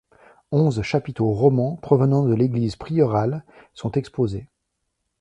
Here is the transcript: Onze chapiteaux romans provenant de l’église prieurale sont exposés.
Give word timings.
Onze 0.51 0.81
chapiteaux 0.81 1.31
romans 1.31 1.75
provenant 1.75 2.23
de 2.25 2.33
l’église 2.33 2.75
prieurale 2.75 3.43
sont 3.75 3.91
exposés. 3.91 4.47